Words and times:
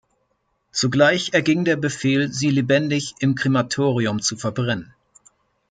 Zugleich 0.71 1.29
erging 1.33 1.63
der 1.63 1.75
Befehl, 1.75 2.33
sie 2.33 2.49
lebendig 2.49 3.13
im 3.19 3.35
Krematorium 3.35 4.19
zu 4.19 4.35
verbrennen. 4.35 4.95